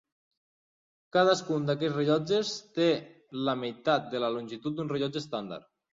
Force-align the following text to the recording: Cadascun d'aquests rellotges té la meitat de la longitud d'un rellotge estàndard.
Cadascun 1.17 1.67
d'aquests 1.67 1.95
rellotges 1.99 2.53
té 2.79 2.87
la 3.49 3.55
meitat 3.65 4.09
de 4.15 4.23
la 4.25 4.35
longitud 4.39 4.79
d'un 4.81 4.91
rellotge 4.95 5.23
estàndard. 5.27 5.71